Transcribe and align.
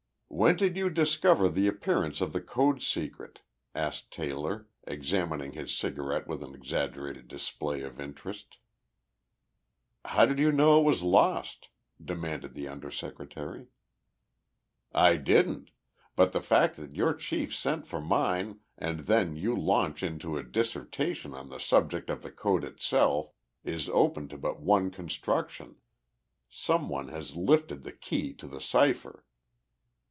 "When 0.33 0.55
did 0.55 0.77
you 0.77 0.89
discover 0.89 1.49
the 1.49 1.63
disappearance 1.69 2.21
of 2.21 2.31
the 2.31 2.39
code 2.41 2.81
secret?" 2.81 3.41
asked 3.75 4.11
Taylor, 4.11 4.67
examining 4.87 5.51
his 5.51 5.75
cigarette 5.75 6.25
with 6.25 6.41
an 6.41 6.55
exaggerated 6.55 7.27
display 7.27 7.81
of 7.83 7.99
interest. 7.99 8.55
"How 10.05 10.25
did 10.25 10.39
you 10.39 10.51
know 10.53 10.79
it 10.79 10.85
was 10.85 11.03
lost?" 11.03 11.67
demanded 12.03 12.53
the 12.53 12.67
Under 12.69 12.89
Secretary. 12.89 13.67
"I 14.93 15.17
didn't 15.17 15.71
but 16.15 16.31
the 16.31 16.41
fact 16.41 16.77
that 16.77 16.95
your 16.95 17.13
chief 17.13 17.53
sent 17.53 17.85
for 17.85 17.99
mine 18.01 18.61
and 18.77 19.01
then 19.01 19.35
you 19.35 19.53
launch 19.55 20.01
into 20.01 20.37
a 20.37 20.43
dissertation 20.43 21.33
on 21.33 21.49
the 21.49 21.59
subject 21.59 22.09
of 22.09 22.23
the 22.23 22.31
code 22.31 22.63
itself 22.63 23.33
is 23.65 23.89
open 23.89 24.29
to 24.29 24.37
but 24.37 24.61
one 24.61 24.91
construction 24.91 25.75
some 26.49 26.87
one 26.87 27.09
has 27.09 27.35
lifted 27.35 27.83
the 27.83 27.91
key 27.91 28.33
to 28.35 28.47
the 28.47 28.61
cipher." 28.61 29.25